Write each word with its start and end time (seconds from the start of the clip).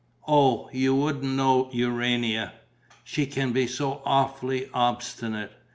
Oh, 0.27 0.67
you 0.73 0.95
wouldn't 0.95 1.31
know 1.35 1.69
Urania! 1.71 2.53
She 3.03 3.27
can 3.27 3.51
be 3.51 3.67
so 3.67 4.01
awfully 4.03 4.67
obstinate. 4.73 5.51